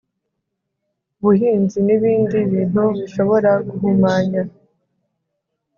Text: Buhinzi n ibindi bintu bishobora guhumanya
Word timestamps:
Buhinzi 1.21 1.77
n 1.87 1.89
ibindi 1.95 2.37
bintu 2.51 2.83
bishobora 2.97 3.51
guhumanya 3.67 4.41